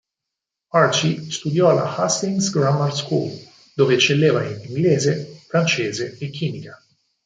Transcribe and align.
Archie 0.71 1.29
studiò 1.29 1.69
alla 1.69 1.95
Hastings 1.95 2.49
Grammar 2.49 2.91
School, 2.91 3.29
dove 3.75 3.93
eccelleva 3.93 4.43
in 4.43 4.59
Inglese, 4.65 5.43
Francese 5.47 6.17
e 6.17 6.31
Chimica. 6.31 6.83